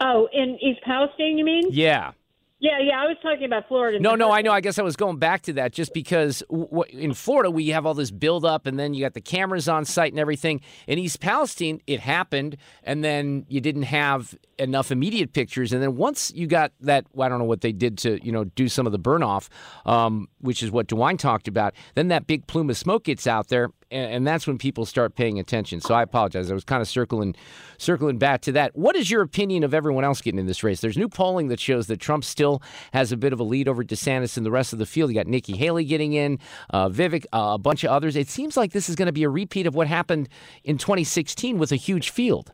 Oh, 0.00 0.28
in 0.32 0.58
East 0.60 0.80
Palestine, 0.84 1.38
you 1.38 1.44
mean? 1.44 1.68
Yeah. 1.70 2.12
Yeah, 2.60 2.78
yeah. 2.80 2.98
I 2.98 3.06
was 3.06 3.16
talking 3.20 3.44
about 3.44 3.68
Florida. 3.68 4.00
No, 4.00 4.14
no, 4.14 4.30
I 4.30 4.40
know. 4.40 4.52
I 4.52 4.60
guess 4.60 4.78
I 4.78 4.82
was 4.82 4.96
going 4.96 5.18
back 5.18 5.42
to 5.42 5.52
that 5.54 5.72
just 5.72 5.92
because 5.92 6.42
w- 6.48 6.84
in 6.88 7.12
Florida 7.12 7.50
we 7.50 7.68
have 7.68 7.84
all 7.84 7.94
this 7.94 8.10
buildup, 8.10 8.66
and 8.66 8.78
then 8.78 8.94
you 8.94 9.04
got 9.04 9.12
the 9.12 9.20
cameras 9.20 9.68
on 9.68 9.84
site 9.84 10.12
and 10.12 10.20
everything. 10.20 10.60
In 10.86 10.98
East 10.98 11.20
Palestine, 11.20 11.80
it 11.86 12.00
happened, 12.00 12.56
and 12.82 13.04
then 13.04 13.44
you 13.48 13.60
didn't 13.60 13.82
have 13.82 14.34
enough 14.58 14.90
immediate 14.90 15.32
pictures. 15.32 15.72
And 15.72 15.82
then 15.82 15.96
once 15.96 16.32
you 16.34 16.46
got 16.46 16.72
that, 16.80 17.06
well, 17.12 17.26
I 17.26 17.28
don't 17.28 17.38
know 17.40 17.44
what 17.44 17.60
they 17.60 17.72
did 17.72 17.98
to 17.98 18.24
you 18.24 18.32
know 18.32 18.44
do 18.44 18.68
some 18.68 18.86
of 18.86 18.92
the 18.92 18.98
burn 18.98 19.22
off, 19.22 19.50
um, 19.84 20.28
which 20.40 20.62
is 20.62 20.70
what 20.70 20.86
DeWine 20.86 21.18
talked 21.18 21.48
about. 21.48 21.74
Then 21.96 22.08
that 22.08 22.26
big 22.26 22.46
plume 22.46 22.70
of 22.70 22.76
smoke 22.78 23.04
gets 23.04 23.26
out 23.26 23.48
there, 23.48 23.70
and, 23.94 24.26
that's 24.26 24.46
when 24.46 24.58
people 24.58 24.84
start 24.84 25.14
paying 25.14 25.38
attention. 25.38 25.80
So 25.80 25.94
I 25.94 26.02
apologize. 26.02 26.50
I 26.50 26.54
was 26.54 26.64
kind 26.64 26.82
of 26.82 26.88
circling, 26.88 27.34
circling 27.78 28.18
back 28.18 28.40
to 28.42 28.52
that. 28.52 28.76
What 28.76 28.96
is 28.96 29.10
your 29.10 29.22
opinion 29.22 29.64
of 29.64 29.74
everyone 29.74 30.04
else 30.04 30.20
getting 30.20 30.40
in 30.40 30.46
this 30.46 30.62
race? 30.62 30.80
There's 30.80 30.96
new 30.96 31.08
polling 31.08 31.48
that 31.48 31.60
shows 31.60 31.86
that 31.88 32.00
Trump 32.00 32.24
still 32.24 32.62
has 32.92 33.12
a 33.12 33.16
bit 33.16 33.32
of 33.32 33.40
a 33.40 33.44
lead 33.44 33.68
over 33.68 33.84
DeSantis 33.84 34.36
and 34.36 34.44
the 34.44 34.50
rest 34.50 34.72
of 34.72 34.78
the 34.78 34.86
field. 34.86 35.10
You 35.10 35.16
got 35.16 35.26
Nikki 35.26 35.56
Haley 35.56 35.84
getting 35.84 36.14
in, 36.14 36.38
uh, 36.70 36.88
Vivek, 36.88 37.26
uh, 37.32 37.52
a 37.54 37.58
bunch 37.58 37.84
of 37.84 37.90
others. 37.90 38.16
It 38.16 38.28
seems 38.28 38.56
like 38.56 38.72
this 38.72 38.88
is 38.88 38.96
going 38.96 39.06
to 39.06 39.12
be 39.12 39.24
a 39.24 39.30
repeat 39.30 39.66
of 39.66 39.74
what 39.74 39.86
happened 39.86 40.28
in 40.64 40.78
2016 40.78 41.58
with 41.58 41.72
a 41.72 41.76
huge 41.76 42.10
field. 42.10 42.52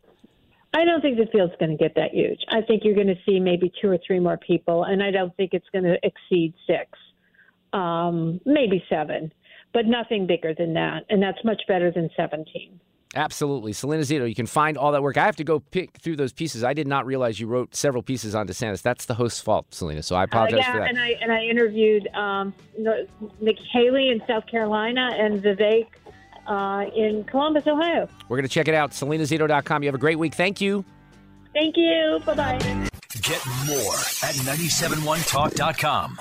I 0.73 0.85
don't 0.85 1.01
think 1.01 1.19
the 1.19 1.27
field's 1.33 1.55
going 1.59 1.77
to 1.77 1.77
get 1.77 1.97
that 1.97 2.13
huge. 2.13 2.39
I 2.49 2.61
think 2.63 2.85
you're 2.85 2.95
going 2.95 3.09
to 3.09 3.19
see 3.27 3.41
maybe 3.41 3.73
two 3.81 3.89
or 3.89 3.99
three 4.07 4.21
more 4.21 4.37
people, 4.37 4.85
and 4.85 5.03
I 5.03 5.11
don't 5.11 5.37
think 5.37 5.51
it's 5.53 5.67
going 5.73 5.85
to 5.85 5.97
exceed 6.05 6.55
six, 6.67 6.91
um, 7.73 8.41
maybe 8.47 8.83
seven, 8.89 9.33
but 9.73 9.87
nothing 9.87 10.27
bigger 10.27 10.55
than 10.55 10.75
that. 10.75 11.05
And 11.09 11.23
that's 11.23 11.45
much 11.45 11.63
better 11.69 11.91
than 11.91 12.11
17. 12.17 12.81
Absolutely. 13.15 13.73
Selena 13.73 14.03
Zito, 14.03 14.29
you 14.29 14.37
can 14.37 14.47
find 14.47 14.79
all 14.79 14.93
that 14.93 15.03
work. 15.03 15.17
I 15.17 15.25
have 15.25 15.37
to 15.37 15.45
go 15.45 15.59
pick 15.59 15.99
through 15.99 16.15
those 16.17 16.33
pieces. 16.33 16.63
I 16.63 16.75
did 16.75 16.87
not 16.87 17.07
realize 17.07 17.41
you 17.41 17.49
wrote 17.49 17.75
several 17.75 18.05
pieces 18.05 18.37
on 18.37 18.47
DeSantis. 18.47 18.83
That's 18.83 19.07
the 19.07 19.15
host's 19.15 19.41
fault, 19.41 19.67
Selena. 19.71 20.03
So 20.03 20.15
I 20.15 20.25
apologize 20.25 20.61
uh, 20.61 20.63
yeah, 20.63 20.73
for 20.73 20.79
that. 20.79 20.89
and 20.91 21.01
I 21.01 21.09
and 21.21 21.33
I 21.33 21.43
interviewed 21.43 22.07
um, 22.15 22.55
Nikki 23.41 23.69
Haley 23.73 24.11
in 24.11 24.23
South 24.29 24.47
Carolina 24.47 25.11
and 25.19 25.43
Vivek 25.43 25.89
uh, 26.47 26.85
in 26.95 27.25
Columbus, 27.25 27.67
Ohio. 27.67 28.09
We're 28.29 28.37
going 28.37 28.49
to 28.49 28.53
check 28.53 28.69
it 28.69 28.75
out. 28.75 28.93
SelenaZito.com. 28.93 29.83
You 29.83 29.89
have 29.89 29.95
a 29.97 29.99
great 29.99 30.19
week. 30.19 30.35
Thank 30.35 30.61
you. 30.61 30.85
Thank 31.53 31.77
you. 31.77 32.21
Bye 32.25 32.35
bye. 32.35 32.59
Get 33.23 33.45
more 33.67 33.95
at 34.23 34.37
971talk.com. 34.37 36.21